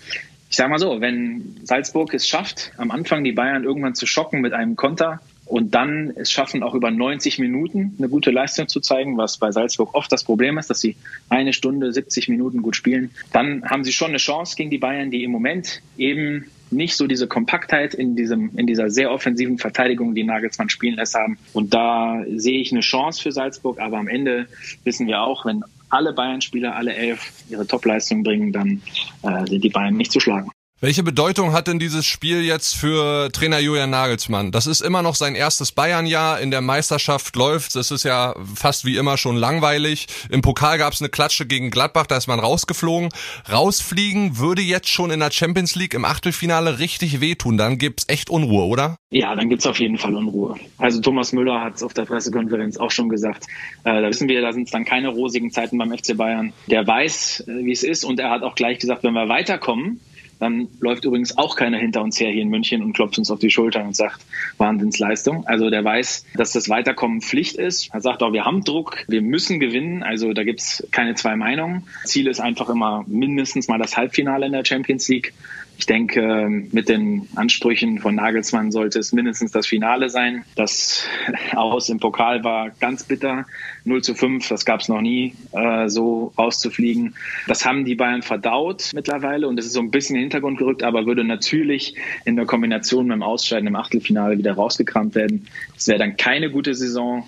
ich 0.50 0.56
sage 0.56 0.69
mal 0.69 0.80
so, 0.80 1.00
wenn 1.00 1.57
Salzburg 1.63 2.13
es 2.13 2.28
schafft, 2.28 2.72
am 2.78 2.90
Anfang 2.90 3.24
die 3.24 3.34
Bayern 3.34 3.63
irgendwann 3.63 3.94
zu 3.94 4.07
schocken 4.07 4.42
mit 4.42 4.54
einem 4.54 4.75
Konter 4.75 5.19
und 5.46 5.75
dann 5.75 6.12
es 6.16 6.31
schaffen, 6.31 6.63
auch 6.63 6.74
über 6.74 6.90
90 6.92 7.40
Minuten 7.40 7.96
eine 7.98 8.10
gute 8.10 8.31
Leistung 8.31 8.68
zu 8.68 8.80
zeigen, 8.80 9.18
was 9.18 9.38
bei 9.38 9.51
Salzburg 9.51 9.94
oft 9.94 10.12
das 10.12 10.24
Problem 10.24 10.57
ist, 10.57 10.69
dass 10.69 10.80
sie 10.80 10.96
eine 11.30 11.54
Stunde, 11.54 11.92
70 11.92 12.30
Minuten 12.30 12.62
gut 12.62 12.75
spielen, 12.75 13.12
dann 13.31 13.63
haben 13.66 13.84
sie 13.84 13.92
schon 13.92 14.10
eine 14.10 14.18
Chance 14.18 14.56
gegen 14.56 14.72
die 14.72 14.80
Bayern, 14.80 15.12
die 15.12 15.24
im 15.24 15.31
Moment 15.31 15.81
eben 15.98 16.46
nicht 16.72 16.96
so 16.96 17.07
diese 17.07 17.28
Kompaktheit 17.28 17.94
in 17.94 18.16
diesem, 18.16 18.51
in 18.57 18.68
dieser 18.68 18.90
sehr 18.90 19.12
offensiven 19.12 19.57
Verteidigung, 19.57 20.13
die 20.13 20.24
Nagelsmann 20.24 20.69
spielen 20.69 20.96
lässt 20.96 21.16
haben. 21.16 21.38
Und 21.54 21.74
da 21.74 22.24
sehe 22.36 22.60
ich 22.60 22.72
eine 22.72 22.81
Chance 22.81 23.22
für 23.22 23.31
Salzburg, 23.31 23.80
aber 23.80 23.98
am 23.98 24.07
Ende 24.07 24.48
wissen 24.84 25.07
wir 25.07 25.22
auch, 25.22 25.46
wenn 25.46 25.63
alle 25.89 26.13
Bayern-Spieler, 26.13 26.75
alle 26.75 26.94
elf, 26.94 27.44
ihre 27.50 27.65
Topleistung 27.65 28.24
bringen, 28.24 28.51
dann 28.51 28.81
äh, 29.24 29.45
sind 29.47 29.63
die 29.63 29.69
Bayern 29.69 29.95
nicht 29.95 30.12
zu 30.12 30.19
schlagen. 30.19 30.51
Welche 30.81 31.04
Bedeutung 31.04 31.52
hat 31.52 31.68
denn 31.68 31.78
dieses 31.78 32.06
Spiel 32.06 32.42
jetzt 32.42 32.74
für 32.74 33.30
Trainer 33.34 33.60
Julian 33.60 33.90
Nagelsmann? 33.90 34.54
Das 34.54 34.66
ist 34.66 34.80
immer 34.80 35.02
noch 35.02 35.16
sein 35.16 35.36
erstes 35.36 35.74
Bayern-Jahr. 35.74 36.40
In 36.40 36.52
der 36.52 36.62
Meisterschaft 36.62 37.36
läuft 37.36 37.76
es 37.76 37.92
ist 37.92 38.04
ja 38.04 38.34
fast 38.56 38.86
wie 38.86 38.96
immer 38.96 39.18
schon 39.18 39.36
langweilig. 39.36 40.08
Im 40.30 40.42
Pokal 40.42 40.78
gab 40.78 40.94
es 40.94 41.02
eine 41.02 41.10
Klatsche 41.10 41.46
gegen 41.46 41.70
Gladbach, 41.70 42.08
da 42.08 42.16
ist 42.16 42.28
man 42.28 42.40
rausgeflogen. 42.40 43.10
Rausfliegen 43.52 44.38
würde 44.38 44.62
jetzt 44.62 44.88
schon 44.88 45.12
in 45.12 45.20
der 45.20 45.31
Champions 45.31 45.76
League 45.76 45.94
im 45.94 46.06
Achtelfinale 46.06 46.80
richtig 46.80 47.20
wehtun. 47.20 47.58
Dann 47.58 47.78
gibt's 47.78 48.06
echt 48.08 48.30
Unruhe, 48.30 48.64
oder? 48.64 48.96
Ja, 49.12 49.36
dann 49.36 49.50
gibt's 49.50 49.68
auf 49.68 49.82
jeden 49.82 49.98
Fall 49.98 50.16
Unruhe. 50.16 50.56
Also 50.78 51.02
Thomas 51.02 51.34
Müller 51.34 51.60
hat 51.60 51.75
es 51.75 51.84
auf 51.84 51.94
der 51.94 52.06
Pressekonferenz 52.06 52.78
auch 52.78 52.92
schon 52.92 53.10
gesagt. 53.10 53.48
Äh, 53.84 54.02
da 54.02 54.08
wissen 54.08 54.30
wir, 54.30 54.40
da 54.40 54.54
sind 54.54 54.64
es 54.64 54.72
dann 54.72 54.86
keine 54.86 55.10
rosigen 55.10 55.52
Zeiten 55.52 55.78
beim 55.78 55.92
FC 55.92 56.16
Bayern. 56.16 56.54
Der 56.68 56.88
weiß, 56.88 57.48
äh, 57.50 57.66
wie 57.66 57.74
es 57.74 57.84
ist 57.84 58.06
und 58.06 58.18
er 58.22 58.30
hat 58.30 58.44
auch 58.44 58.56
gleich 58.56 58.80
gesagt, 58.80 59.04
wenn 59.04 59.14
wir 59.14 59.28
weiterkommen, 59.28 60.00
dann 60.39 60.69
läuft 60.80 61.06
übrigens 61.06 61.38
auch 61.38 61.56
keiner 61.56 61.77
hinter 61.77 62.01
uns 62.01 62.19
her 62.19 62.31
hier 62.31 62.41
in 62.41 62.50
München 62.50 62.81
und 62.81 62.94
klopft 62.94 63.18
uns 63.18 63.30
auf 63.30 63.39
die 63.39 63.50
Schultern 63.50 63.88
und 63.88 63.95
sagt, 63.95 64.21
Wahnsinnsleistung. 64.57 65.45
Also 65.45 65.69
der 65.69 65.83
weiß, 65.83 66.25
dass 66.36 66.53
das 66.53 66.69
Weiterkommen 66.69 67.22
Pflicht 67.22 67.58
ist. 67.58 67.89
Er 67.93 68.01
sagt 68.01 68.24
auch, 68.24 68.31
wir 68.31 68.46
haben 68.46 68.63
Druck, 68.63 69.03
wir 69.08 69.22
müssen 69.22 69.60
gewinnen. 69.60 70.01
Also 70.01 70.34
da 70.34 70.43
gibt's 70.43 70.88
keine 70.91 71.15
zwei 71.15 71.36
Meinungen. 71.36 71.84
Ziel 72.05 72.27
ist 72.27 72.39
einfach 72.39 72.69
immer 72.69 73.03
mindestens 73.08 73.67
mal 73.67 73.77
das 73.77 73.98
Halbfinale 73.98 74.46
in 74.46 74.53
der 74.53 74.65
Champions 74.65 75.08
League. 75.10 75.34
Ich 75.79 75.86
denke, 75.86 76.50
mit 76.50 76.89
den 76.89 77.29
Ansprüchen 77.36 78.00
von 78.00 78.15
Nagelsmann 78.15 78.69
sollte 78.69 79.00
es 79.00 79.13
mindestens 79.13 79.51
das 79.51 79.65
Finale 79.65 80.09
sein. 80.09 80.43
Das 80.55 81.05
Aus 81.55 81.88
im 81.88 82.01
Pokal 82.01 82.43
war 82.43 82.71
ganz 82.81 83.05
bitter. 83.05 83.45
0 83.86 84.03
zu 84.03 84.13
5, 84.13 84.45
das 84.50 84.65
gab 84.65 84.81
es 84.81 84.89
noch 84.89 85.00
nie, 85.00 85.36
äh, 85.53 85.88
so 85.88 86.33
rauszufliegen. 86.38 87.15
Das 87.48 87.65
haben 87.65 87.86
die 87.86 87.95
Bayern 87.95 88.24
verdaut 88.24 88.91
mittlerweile 88.93 89.48
und 89.48 89.57
es 89.57 89.67
ist 89.67 89.71
so 89.71 89.79
ein 89.79 89.89
bisschen 89.89 90.17
in 90.17 90.19
den 90.19 90.24
Hintergrund 90.25 90.57
gerückt, 90.57 90.83
aber 90.83 91.05
würde 91.05 91.24
natürlich 91.24 91.95
in 92.25 92.36
der 92.36 92.45
Kombination 92.45 93.07
mit 93.07 93.15
dem 93.15 93.24
Ausscheiden 93.24 93.65
im 93.65 93.77
Achtelfinale 93.77 94.38
wieder 94.38 94.55
rausgekramt 94.55 95.15
werden. 95.15 95.48
Es 95.77 95.88
wäre 95.88 96.00
dann 96.00 96.17
keine 96.17 96.51
gute 96.51 96.75
Saison 96.75 97.24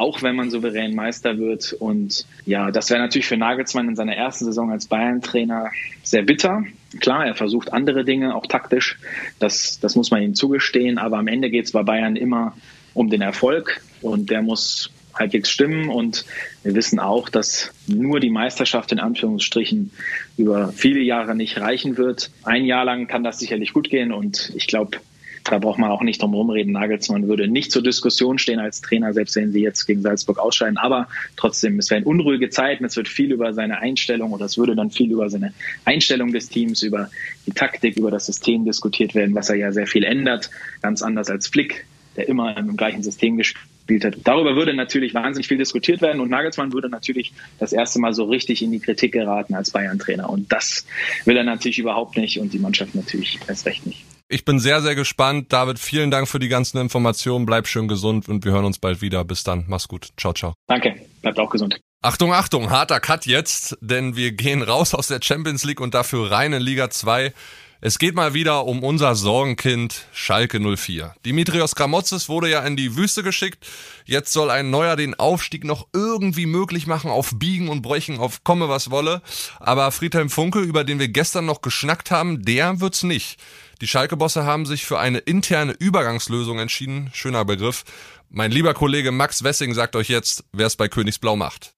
auch 0.00 0.22
wenn 0.22 0.34
man 0.34 0.50
souverän 0.50 0.94
Meister 0.94 1.38
wird. 1.38 1.74
Und 1.74 2.26
ja, 2.46 2.70
das 2.70 2.88
wäre 2.90 3.00
natürlich 3.00 3.26
für 3.26 3.36
Nagelsmann 3.36 3.88
in 3.88 3.96
seiner 3.96 4.16
ersten 4.16 4.46
Saison 4.46 4.70
als 4.70 4.86
Bayern-Trainer 4.86 5.70
sehr 6.02 6.22
bitter. 6.22 6.64
Klar, 7.00 7.26
er 7.26 7.34
versucht 7.34 7.72
andere 7.72 8.04
Dinge, 8.04 8.34
auch 8.34 8.46
taktisch. 8.46 8.98
Das, 9.38 9.78
das 9.78 9.96
muss 9.96 10.10
man 10.10 10.22
ihm 10.22 10.34
zugestehen. 10.34 10.96
Aber 10.96 11.18
am 11.18 11.28
Ende 11.28 11.50
geht 11.50 11.66
es 11.66 11.72
bei 11.72 11.82
Bayern 11.82 12.16
immer 12.16 12.56
um 12.94 13.10
den 13.10 13.20
Erfolg 13.20 13.82
und 14.00 14.30
der 14.30 14.42
muss 14.42 14.90
halbwegs 15.14 15.50
stimmen. 15.50 15.90
Und 15.90 16.24
wir 16.62 16.74
wissen 16.74 16.98
auch, 16.98 17.28
dass 17.28 17.70
nur 17.86 18.20
die 18.20 18.30
Meisterschaft 18.30 18.92
in 18.92 19.00
Anführungsstrichen 19.00 19.90
über 20.38 20.72
viele 20.72 21.00
Jahre 21.00 21.34
nicht 21.34 21.60
reichen 21.60 21.98
wird. 21.98 22.30
Ein 22.42 22.64
Jahr 22.64 22.86
lang 22.86 23.06
kann 23.06 23.22
das 23.22 23.38
sicherlich 23.38 23.74
gut 23.74 23.90
gehen 23.90 24.12
und 24.12 24.50
ich 24.56 24.66
glaube, 24.66 24.98
da 25.44 25.58
braucht 25.58 25.78
man 25.78 25.90
auch 25.90 26.02
nicht 26.02 26.22
drum 26.22 26.34
rumreden. 26.34 26.72
Nagelsmann 26.72 27.28
würde 27.28 27.48
nicht 27.48 27.72
zur 27.72 27.82
Diskussion 27.82 28.38
stehen 28.38 28.60
als 28.60 28.80
Trainer, 28.80 29.12
selbst 29.12 29.36
wenn 29.36 29.52
sie 29.52 29.62
jetzt 29.62 29.86
gegen 29.86 30.02
Salzburg 30.02 30.38
ausscheiden. 30.38 30.76
Aber 30.76 31.08
trotzdem, 31.36 31.78
es 31.78 31.90
wären 31.90 32.04
unruhige 32.04 32.50
Zeiten. 32.50 32.84
Es 32.84 32.96
wird 32.96 33.08
viel 33.08 33.32
über 33.32 33.52
seine 33.54 33.78
Einstellung 33.78 34.32
oder 34.32 34.44
es 34.44 34.58
würde 34.58 34.76
dann 34.76 34.90
viel 34.90 35.10
über 35.10 35.30
seine 35.30 35.52
Einstellung 35.84 36.32
des 36.32 36.48
Teams, 36.48 36.82
über 36.82 37.10
die 37.46 37.52
Taktik, 37.52 37.96
über 37.96 38.10
das 38.10 38.26
System 38.26 38.64
diskutiert 38.64 39.14
werden, 39.14 39.34
was 39.34 39.50
er 39.50 39.56
ja 39.56 39.72
sehr 39.72 39.86
viel 39.86 40.04
ändert. 40.04 40.50
Ganz 40.82 41.02
anders 41.02 41.30
als 41.30 41.48
Flick, 41.48 41.86
der 42.16 42.28
immer 42.28 42.56
im 42.56 42.76
gleichen 42.76 43.02
System 43.02 43.36
gespielt 43.36 44.04
hat. 44.04 44.16
Darüber 44.24 44.54
würde 44.56 44.74
natürlich 44.74 45.14
wahnsinnig 45.14 45.48
viel 45.48 45.58
diskutiert 45.58 46.00
werden 46.00 46.20
und 46.20 46.30
Nagelsmann 46.30 46.72
würde 46.72 46.88
natürlich 46.88 47.32
das 47.58 47.72
erste 47.72 47.98
Mal 47.98 48.12
so 48.12 48.24
richtig 48.24 48.62
in 48.62 48.70
die 48.70 48.80
Kritik 48.80 49.12
geraten 49.12 49.54
als 49.54 49.70
Bayern-Trainer. 49.70 50.28
Und 50.28 50.52
das 50.52 50.86
will 51.24 51.36
er 51.36 51.44
natürlich 51.44 51.78
überhaupt 51.78 52.16
nicht 52.16 52.38
und 52.38 52.52
die 52.52 52.58
Mannschaft 52.58 52.94
natürlich 52.94 53.40
erst 53.48 53.66
recht 53.66 53.86
nicht. 53.86 54.04
Ich 54.32 54.44
bin 54.44 54.60
sehr, 54.60 54.80
sehr 54.80 54.94
gespannt. 54.94 55.52
David, 55.52 55.80
vielen 55.80 56.12
Dank 56.12 56.28
für 56.28 56.38
die 56.38 56.46
ganzen 56.46 56.78
Informationen. 56.78 57.46
Bleib 57.46 57.66
schön 57.66 57.88
gesund 57.88 58.28
und 58.28 58.44
wir 58.44 58.52
hören 58.52 58.64
uns 58.64 58.78
bald 58.78 59.02
wieder. 59.02 59.24
Bis 59.24 59.42
dann. 59.42 59.64
Mach's 59.66 59.88
gut. 59.88 60.10
Ciao, 60.16 60.32
ciao. 60.32 60.54
Danke. 60.68 60.94
Bleibt 61.20 61.40
auch 61.40 61.50
gesund. 61.50 61.80
Achtung, 62.00 62.32
Achtung, 62.32 62.70
harter 62.70 63.00
Cut 63.00 63.26
jetzt, 63.26 63.76
denn 63.80 64.14
wir 64.14 64.30
gehen 64.30 64.62
raus 64.62 64.94
aus 64.94 65.08
der 65.08 65.18
Champions 65.20 65.64
League 65.64 65.80
und 65.80 65.94
dafür 65.94 66.30
rein 66.30 66.52
in 66.52 66.62
Liga 66.62 66.90
2. 66.90 67.34
Es 67.80 67.98
geht 67.98 68.14
mal 68.14 68.32
wieder 68.32 68.66
um 68.66 68.84
unser 68.84 69.16
Sorgenkind 69.16 70.06
Schalke 70.12 70.60
04. 70.60 71.14
Dimitrios 71.26 71.74
Gramotzes 71.74 72.28
wurde 72.28 72.48
ja 72.48 72.60
in 72.60 72.76
die 72.76 72.96
Wüste 72.96 73.24
geschickt. 73.24 73.66
Jetzt 74.04 74.32
soll 74.32 74.50
ein 74.50 74.70
neuer 74.70 74.94
den 74.94 75.18
Aufstieg 75.18 75.64
noch 75.64 75.88
irgendwie 75.92 76.46
möglich 76.46 76.86
machen 76.86 77.10
auf 77.10 77.32
Biegen 77.34 77.68
und 77.68 77.82
Brechen, 77.82 78.18
auf 78.18 78.44
komme 78.44 78.68
was 78.68 78.90
wolle. 78.90 79.22
Aber 79.58 79.90
Friedhelm 79.90 80.30
Funke, 80.30 80.60
über 80.60 80.84
den 80.84 81.00
wir 81.00 81.08
gestern 81.08 81.46
noch 81.46 81.62
geschnackt 81.62 82.12
haben, 82.12 82.42
der 82.42 82.80
wird's 82.80 83.02
nicht. 83.02 83.40
Die 83.80 83.86
Schalke-Bosse 83.86 84.44
haben 84.44 84.66
sich 84.66 84.84
für 84.84 84.98
eine 84.98 85.18
interne 85.18 85.72
Übergangslösung 85.72 86.58
entschieden. 86.58 87.08
Schöner 87.14 87.46
Begriff. 87.46 87.84
Mein 88.28 88.50
lieber 88.50 88.74
Kollege 88.74 89.10
Max 89.10 89.42
Wessing 89.42 89.72
sagt 89.72 89.96
euch 89.96 90.08
jetzt, 90.10 90.44
wer 90.52 90.66
es 90.66 90.76
bei 90.76 90.88
Königsblau 90.88 91.34
macht. 91.34 91.72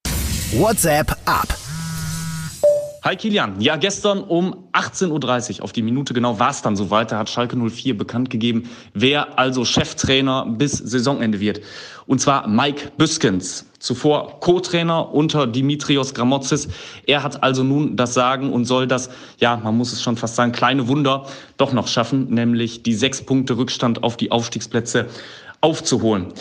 WhatsApp 0.51 1.17
ab. 1.27 1.57
Hi 3.05 3.17
Kilian. 3.17 3.61
Ja, 3.61 3.75
gestern 3.75 4.23
um 4.23 4.69
18.30 4.75 5.59
Uhr 5.59 5.65
auf 5.65 5.73
die 5.73 5.83
Minute 5.83 6.15
genau 6.15 6.39
war 6.39 6.51
es 6.51 6.63
dann 6.63 6.77
soweit. 6.77 7.11
Da 7.11 7.19
hat 7.19 7.29
Schalke 7.29 7.57
04 7.57 7.99
bekannt 7.99 8.31
gegeben, 8.31 8.71
wer 8.95 9.41
also 9.41 9.65
Cheftrainer 9.65 10.47
bis 10.47 10.75
Saisonende 10.75 11.41
wird. 11.41 11.63
Und 12.07 12.21
zwar 12.21 12.47
Mike 12.47 12.93
Büskens, 12.97 13.67
zuvor 13.81 14.39
Co-Trainer 14.39 15.13
unter 15.13 15.49
Dimitrios 15.49 16.15
Gramotzis. 16.15 16.69
Er 17.05 17.25
hat 17.25 17.43
also 17.43 17.65
nun 17.65 17.97
das 17.97 18.15
Sagen 18.15 18.53
und 18.53 18.67
soll 18.67 18.87
das, 18.87 19.11
ja, 19.39 19.57
man 19.57 19.77
muss 19.77 19.93
es 19.93 20.01
schon 20.01 20.17
fast 20.17 20.37
sagen, 20.37 20.53
kleine 20.53 20.87
Wunder 20.87 21.27
doch 21.57 21.73
noch 21.73 21.89
schaffen, 21.89 22.33
nämlich 22.33 22.85
die 22.85 22.95
sechs 22.95 23.21
Punkte 23.21 23.57
Rückstand 23.57 24.05
auf 24.05 24.17
die 24.17 24.31
Aufstiegsplätze 24.31 25.09
aufzuholen. 25.61 26.33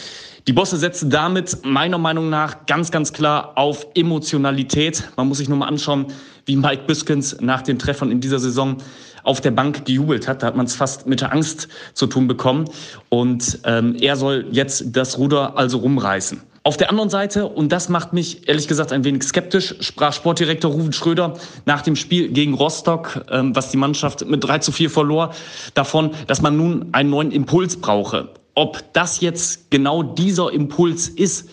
Die 0.48 0.54
Bosse 0.54 0.78
setzen 0.78 1.12
damit 1.12 1.60
meiner 1.64 2.00
Meinung 2.00 2.30
nach 2.30 2.66
ganz, 2.66 2.90
ganz 2.90 3.14
klar 3.14 3.54
auf 3.56 3.86
Emotionalität. 3.94 5.12
Man 5.16 5.28
muss 5.28 5.38
sich 5.38 5.50
nur 5.50 5.60
mal 5.60 5.68
anschauen, 5.68 6.08
wie 6.46 6.56
Mike 6.56 6.84
Biskins 6.88 7.38
nach 7.40 7.62
den 7.62 7.80
Treffern 7.80 8.12
in 8.12 8.22
dieser 8.22 8.40
Saison 8.40 8.78
auf 9.24 9.42
der 9.42 9.52
Bank 9.52 9.86
gejubelt 9.86 10.28
hat. 10.28 10.44
Da 10.44 10.48
hat 10.48 10.56
man 10.56 10.66
es 10.66 10.76
fast 10.76 11.08
mit 11.08 11.22
der 11.22 11.32
Angst 11.32 11.68
zu 11.94 12.08
tun 12.08 12.28
bekommen. 12.28 12.66
Und 13.10 13.60
ähm, 13.66 13.96
er 14.00 14.16
soll 14.16 14.48
jetzt 14.52 14.86
das 14.92 15.18
Ruder 15.18 15.58
also 15.58 15.78
rumreißen. 15.78 16.42
Auf 16.64 16.78
der 16.78 16.92
anderen 16.92 17.10
Seite, 17.10 17.48
und 17.48 17.72
das 17.72 17.90
macht 17.90 18.14
mich 18.14 18.48
ehrlich 18.48 18.68
gesagt 18.68 18.92
ein 18.92 19.04
wenig 19.04 19.24
skeptisch, 19.24 19.74
sprach 19.80 20.14
Sportdirektor 20.14 20.72
Ruven 20.72 20.94
Schröder 20.94 21.34
nach 21.66 21.82
dem 21.82 21.96
Spiel 21.96 22.30
gegen 22.30 22.54
Rostock, 22.54 23.26
ähm, 23.32 23.56
was 23.56 23.72
die 23.72 23.78
Mannschaft 23.78 24.28
mit 24.28 24.44
3 24.44 24.60
zu 24.60 24.72
4 24.72 24.92
verlor, 24.92 25.34
davon, 25.74 26.12
dass 26.28 26.44
man 26.44 26.58
nun 26.58 26.90
einen 26.92 27.10
neuen 27.10 27.32
Impuls 27.32 27.78
brauche. 27.78 28.30
Ob 28.54 28.94
das 28.94 29.22
jetzt 29.22 29.72
genau 29.72 30.04
dieser 30.04 30.54
Impuls 30.54 31.08
ist, 31.08 31.50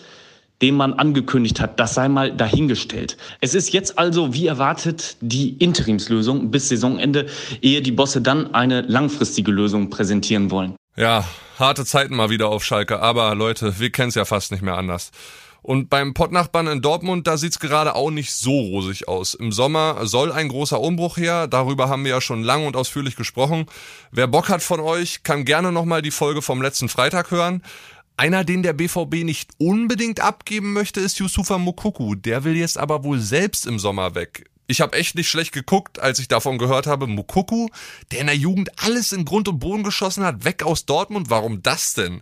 den 0.61 0.75
man 0.75 0.93
angekündigt 0.93 1.59
hat, 1.59 1.79
das 1.79 1.93
sei 1.93 2.09
mal 2.09 2.35
dahingestellt. 2.35 3.17
Es 3.41 3.55
ist 3.55 3.71
jetzt 3.71 3.97
also, 3.97 4.33
wie 4.33 4.47
erwartet, 4.47 5.17
die 5.21 5.53
Interimslösung 5.53 6.51
bis 6.51 6.69
Saisonende, 6.69 7.27
ehe 7.61 7.81
die 7.81 7.91
Bosse 7.91 8.21
dann 8.21 8.53
eine 8.53 8.81
langfristige 8.81 9.51
Lösung 9.51 9.89
präsentieren 9.89 10.51
wollen. 10.51 10.75
Ja, 10.95 11.23
harte 11.57 11.85
Zeiten 11.85 12.15
mal 12.15 12.29
wieder 12.29 12.49
auf 12.49 12.63
Schalke, 12.63 12.99
aber 12.99 13.33
Leute, 13.35 13.79
wir 13.79 13.89
kennen 13.89 14.09
es 14.09 14.15
ja 14.15 14.25
fast 14.25 14.51
nicht 14.51 14.61
mehr 14.61 14.75
anders. 14.75 15.11
Und 15.61 15.89
beim 15.89 16.13
Pottnachbarn 16.13 16.67
in 16.67 16.81
Dortmund, 16.81 17.27
da 17.27 17.37
sieht's 17.37 17.59
gerade 17.59 17.95
auch 17.95 18.11
nicht 18.11 18.33
so 18.33 18.51
rosig 18.51 19.07
aus. 19.07 19.33
Im 19.33 19.51
Sommer 19.51 20.07
soll 20.07 20.31
ein 20.31 20.47
großer 20.47 20.79
Umbruch 20.79 21.17
her, 21.17 21.47
darüber 21.47 21.89
haben 21.89 22.03
wir 22.05 22.11
ja 22.11 22.21
schon 22.21 22.43
lang 22.43 22.65
und 22.65 22.75
ausführlich 22.77 23.15
gesprochen. 23.15 23.65
Wer 24.11 24.27
Bock 24.27 24.49
hat 24.49 24.63
von 24.63 24.79
euch, 24.79 25.23
kann 25.23 25.45
gerne 25.45 25.71
nochmal 25.71 26.01
die 26.01 26.11
Folge 26.11 26.41
vom 26.41 26.61
letzten 26.61 26.87
Freitag 26.87 27.31
hören. 27.31 27.61
Einer, 28.19 28.43
den 28.43 28.63
der 28.63 28.73
BVB 28.73 29.23
nicht 29.23 29.51
unbedingt 29.59 30.19
abgeben 30.19 30.73
möchte, 30.73 30.99
ist 30.99 31.19
Yusufa 31.19 31.57
Mukuku. 31.57 32.15
Der 32.15 32.43
will 32.43 32.57
jetzt 32.57 32.77
aber 32.77 33.05
wohl 33.05 33.21
selbst 33.21 33.65
im 33.65 33.79
Sommer 33.79 34.13
weg. 34.13 34.49
Ich 34.67 34.81
habe 34.81 34.97
echt 34.97 35.15
nicht 35.15 35.29
schlecht 35.29 35.53
geguckt, 35.53 35.99
als 35.99 36.19
ich 36.19 36.27
davon 36.27 36.57
gehört 36.57 36.85
habe, 36.85 37.07
Mukuku, 37.07 37.69
der 38.11 38.19
in 38.19 38.27
der 38.27 38.35
Jugend 38.35 38.71
alles 38.83 39.13
in 39.13 39.23
Grund 39.23 39.47
und 39.47 39.59
Boden 39.59 39.83
geschossen 39.83 40.25
hat, 40.25 40.43
weg 40.43 40.63
aus 40.63 40.85
Dortmund. 40.85 41.29
Warum 41.29 41.63
das 41.63 41.93
denn? 41.93 42.21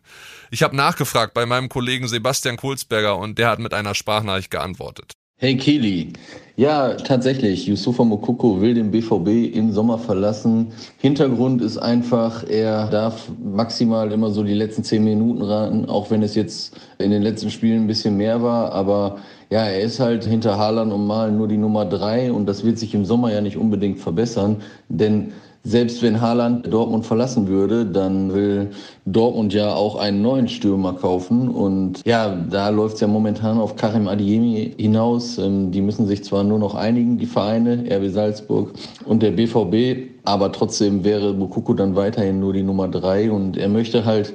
Ich 0.51 0.61
habe 0.61 0.75
nachgefragt 0.75 1.33
bei 1.33 1.47
meinem 1.47 1.67
Kollegen 1.67 2.07
Sebastian 2.07 2.57
Kohlsberger 2.57 3.17
und 3.17 3.39
der 3.39 3.49
hat 3.49 3.57
mit 3.57 3.73
einer 3.73 3.95
Sprachnachricht 3.95 4.51
geantwortet. 4.51 5.13
Hey 5.39 5.55
Kili, 5.55 6.13
ja 6.55 6.95
tatsächlich, 6.95 7.67
Yusufa 7.67 8.03
Mokoko 8.03 8.59
will 8.59 8.73
den 8.73 8.89
BVB 8.89 9.55
im 9.55 9.71
Sommer 9.71 9.99
verlassen. 9.99 10.69
Hintergrund 10.97 11.61
ist 11.61 11.77
einfach, 11.77 12.43
er 12.49 12.87
darf 12.87 13.29
maximal 13.39 14.11
immer 14.11 14.31
so 14.31 14.41
die 14.41 14.55
letzten 14.55 14.83
zehn 14.83 15.03
Minuten 15.03 15.43
raten, 15.43 15.87
auch 15.87 16.09
wenn 16.09 16.23
es 16.23 16.33
jetzt 16.33 16.75
in 16.97 17.11
den 17.11 17.21
letzten 17.21 17.51
Spielen 17.51 17.83
ein 17.83 17.87
bisschen 17.87 18.17
mehr 18.17 18.41
war. 18.41 18.71
Aber 18.71 19.17
ja, 19.51 19.63
er 19.63 19.81
ist 19.81 19.99
halt 19.99 20.25
hinter 20.25 20.57
Haaland 20.57 20.91
und 20.91 21.05
Malen 21.05 21.37
nur 21.37 21.47
die 21.47 21.57
Nummer 21.57 21.85
drei 21.85 22.31
und 22.31 22.47
das 22.47 22.63
wird 22.63 22.79
sich 22.79 22.95
im 22.95 23.05
Sommer 23.05 23.31
ja 23.31 23.39
nicht 23.39 23.57
unbedingt 23.57 23.99
verbessern, 23.99 24.63
denn 24.89 25.33
selbst 25.67 26.01
wenn 26.01 26.21
Haaland 26.21 26.71
Dortmund 26.71 27.05
verlassen 27.05 27.49
würde, 27.49 27.85
dann 27.85 28.33
will 28.33 28.69
Dortmund 29.05 29.53
ja 29.53 29.73
auch 29.73 29.97
einen 29.97 30.21
neuen 30.21 30.47
Stürmer 30.47 30.93
kaufen. 30.93 31.49
Und 31.49 32.01
ja, 32.05 32.37
da 32.49 32.69
läuft 32.69 32.95
es 32.95 33.01
ja 33.01 33.07
momentan 33.07 33.57
auf 33.57 33.75
Karim 33.75 34.07
Adiemi 34.07 34.73
hinaus. 34.77 35.37
Ähm, 35.37 35.71
die 35.71 35.81
müssen 35.81 36.07
sich 36.07 36.23
zwar 36.23 36.45
nur 36.45 36.57
noch 36.57 36.73
einigen, 36.73 37.17
die 37.17 37.25
Vereine, 37.25 37.83
RB 37.91 38.09
Salzburg 38.09 38.71
und 39.05 39.21
der 39.21 39.31
BVB, 39.31 40.09
aber 40.23 40.53
trotzdem 40.53 41.03
wäre 41.03 41.33
Bukuku 41.33 41.73
dann 41.73 41.97
weiterhin 41.97 42.39
nur 42.39 42.53
die 42.53 42.63
Nummer 42.63 42.87
drei. 42.87 43.29
Und 43.29 43.57
er 43.57 43.67
möchte 43.67 44.05
halt, 44.05 44.33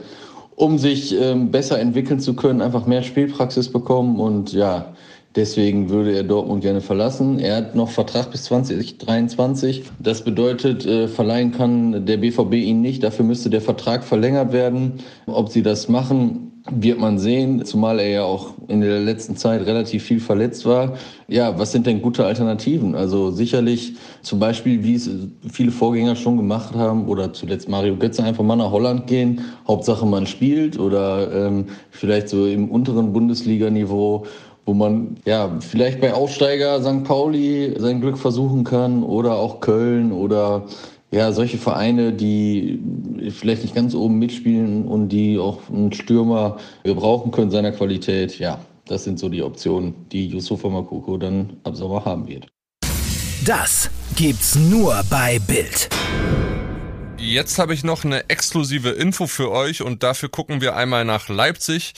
um 0.55 0.77
sich 0.77 1.19
ähm, 1.19 1.51
besser 1.51 1.81
entwickeln 1.81 2.21
zu 2.21 2.35
können, 2.35 2.61
einfach 2.61 2.85
mehr 2.85 3.03
Spielpraxis 3.03 3.73
bekommen. 3.73 4.21
Und 4.21 4.53
ja, 4.53 4.93
Deswegen 5.35 5.89
würde 5.89 6.15
er 6.15 6.25
Dortmund 6.25 6.63
gerne 6.63 6.83
verlassen. 6.83 7.39
Er 7.39 7.57
hat 7.57 7.75
noch 7.75 7.91
Vertrag 7.91 8.31
bis 8.31 8.45
2023. 8.45 9.85
Das 9.99 10.23
bedeutet, 10.25 10.85
äh, 10.85 11.09
verleihen 11.09 11.53
kann 11.53 12.05
der 12.05 12.19
BVB 12.19 12.55
ihn 12.55 12.83
nicht. 12.83 13.03
Dafür 13.03 13.25
müsste 13.25 13.49
der 13.49 13.63
Vertrag 13.63 14.05
verlängert 14.05 14.53
werden. 14.53 14.95
Ob 15.27 15.49
sie 15.49 15.63
das 15.63 15.89
machen, 15.89 16.53
wird 16.71 17.01
man 17.01 17.19
sehen, 17.19 17.65
zumal 17.65 17.99
er 17.99 18.09
ja 18.09 18.23
auch 18.23 18.55
in 18.69 18.83
der 18.83 19.01
letzten 19.01 19.37
Zeit 19.37 19.67
relativ 19.67 20.05
viel 20.05 20.21
verletzt 20.21 20.65
war. 20.65 20.95
Ja, 21.27 21.59
was 21.59 21.73
sind 21.73 21.87
denn 21.87 22.01
gute 22.01 22.25
Alternativen? 22.25 22.95
Also 22.95 23.33
sicherlich 23.33 23.95
zum 24.23 24.39
Beispiel, 24.39 24.85
wie 24.85 24.95
es 24.95 25.11
viele 25.51 25.73
Vorgänger 25.73 26.15
schon 26.15 26.37
gemacht 26.37 26.75
haben, 26.75 27.09
oder 27.09 27.33
zuletzt 27.33 27.69
Mario 27.69 27.97
Götze 27.97 28.23
einfach 28.23 28.45
mal 28.45 28.57
nach 28.57 28.71
Holland 28.71 29.09
gehen. 29.09 29.41
Hauptsache 29.67 30.07
man 30.07 30.27
spielt 30.27 30.79
oder 30.79 31.33
ähm, 31.33 31.67
vielleicht 31.91 32.29
so 32.29 32.47
im 32.47 32.71
unteren 32.71 33.13
Bundesliga-Niveau 33.13 34.27
wo 34.65 34.75
man 34.75 35.17
ja 35.25 35.59
vielleicht 35.61 36.01
bei 36.01 36.15
Aufsteiger 36.15 36.81
St. 36.83 37.05
Pauli 37.05 37.75
sein 37.79 38.01
Glück 38.01 38.19
versuchen 38.19 38.65
kann 38.65 39.03
oder 39.03 39.37
auch 39.37 39.61
Köln 39.61 40.13
oder 40.13 40.67
ja 41.11 41.33
solche 41.33 41.59
Vereine, 41.59 42.13
die 42.13 42.81
vielleicht 43.31 43.63
nicht 43.63 43.75
ganz 43.75 43.95
oben 43.95 44.19
mitspielen 44.19 44.87
und 44.87 45.09
die 45.09 45.39
auch 45.39 45.59
einen 45.69 45.93
Stürmer 45.93 46.59
gebrauchen 46.85 47.31
können 47.31 47.51
seiner 47.51 47.73
Qualität. 47.73 48.39
Ja, 48.39 48.61
das 48.87 49.05
sind 49.05 49.19
so 49.19 49.29
die 49.29 49.43
Optionen, 49.43 49.95
die 50.11 50.27
Yusufa 50.27 50.69
Makoko 50.69 51.17
dann 51.19 51.59
ab 51.65 51.77
Sommer 51.77 52.05
haben 52.05 52.27
wird. 52.27 52.47
Das 53.45 53.91
gibt's 54.17 54.57
nur 54.57 55.03
bei 55.11 55.39
Bild. 55.41 55.89
Jetzt 57.19 57.59
habe 57.59 57.73
ich 57.73 57.85
noch 57.85 58.05
eine 58.05 58.29
exklusive 58.31 58.91
Info 58.91 59.27
für 59.27 59.53
euch 59.53 59.83
und 59.83 60.03
dafür 60.03 60.29
gucken 60.29 60.61
wir 60.61 60.75
einmal 60.75 61.05
nach 61.05 61.29
Leipzig. 61.29 61.93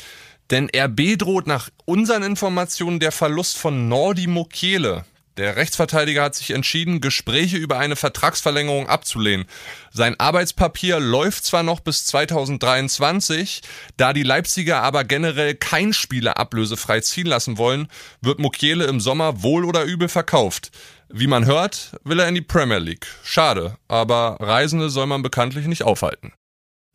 Denn 0.50 0.70
RB 0.74 1.18
droht 1.18 1.46
nach 1.46 1.70
unseren 1.84 2.22
Informationen 2.22 3.00
der 3.00 3.12
Verlust 3.12 3.56
von 3.56 3.88
Nordi 3.88 4.26
Mokiele. 4.26 5.04
Der 5.36 5.56
Rechtsverteidiger 5.56 6.22
hat 6.22 6.36
sich 6.36 6.52
entschieden, 6.52 7.00
Gespräche 7.00 7.56
über 7.56 7.78
eine 7.78 7.96
Vertragsverlängerung 7.96 8.88
abzulehnen. 8.88 9.46
Sein 9.90 10.18
Arbeitspapier 10.20 11.00
läuft 11.00 11.44
zwar 11.44 11.64
noch 11.64 11.80
bis 11.80 12.06
2023, 12.06 13.62
da 13.96 14.12
die 14.12 14.22
Leipziger 14.22 14.82
aber 14.82 15.02
generell 15.02 15.56
kein 15.56 15.92
Spieler 15.92 16.38
ablösefrei 16.38 17.00
ziehen 17.00 17.26
lassen 17.26 17.58
wollen, 17.58 17.88
wird 18.20 18.38
Mokiele 18.38 18.84
im 18.84 19.00
Sommer 19.00 19.42
wohl 19.42 19.64
oder 19.64 19.82
übel 19.82 20.08
verkauft. 20.08 20.70
Wie 21.08 21.26
man 21.26 21.46
hört, 21.46 21.96
will 22.04 22.20
er 22.20 22.28
in 22.28 22.36
die 22.36 22.40
Premier 22.40 22.78
League. 22.78 23.06
Schade, 23.24 23.76
aber 23.88 24.36
Reisende 24.38 24.88
soll 24.88 25.06
man 25.06 25.22
bekanntlich 25.22 25.66
nicht 25.66 25.82
aufhalten. 25.82 26.32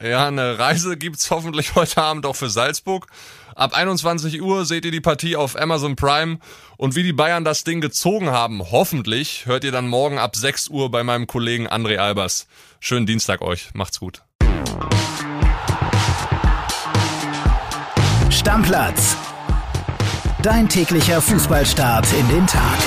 Ja, 0.01 0.27
eine 0.29 0.58
Reise 0.58 0.96
gibt's 0.96 1.29
hoffentlich 1.29 1.75
heute 1.75 2.01
Abend 2.01 2.25
auch 2.25 2.36
für 2.38 2.50
Salzburg. 2.50 3.08
Ab 3.53 3.74
21 3.74 4.41
Uhr 4.41 4.63
seht 4.65 4.86
ihr 4.86 4.91
die 4.91 5.01
Partie 5.01 5.36
auf 5.36 5.60
Amazon 5.60 5.98
Prime 5.98 6.39
und 6.77 6.96
wie 6.96 7.03
die 7.03 7.12
Bayern 7.12 7.44
das 7.44 7.65
Ding 7.65 7.82
gezogen 7.82 8.29
haben, 8.29 8.72
hoffentlich 8.72 9.46
hört 9.46 9.65
ihr 9.65 9.74
dann 9.74 9.89
morgen 9.89 10.18
ab 10.18 10.38
6 10.38 10.70
Uhr 10.70 10.89
bei 10.89 11.03
meinem 11.03 11.27
Kollegen 11.27 11.68
André 11.68 11.98
Albers. 11.98 12.48
Schönen 12.79 13.08
Dienstag 13.08 13.41
euch, 13.41 13.72
macht's 13.74 14.00
gut. 14.00 14.24
Stammplatz. 18.29 19.18
Dein 20.41 20.70
täglicher 20.70 21.22
Fußballstart 21.22 22.08
in 22.13 22.27
den 22.29 22.48
Tag. 22.48 22.79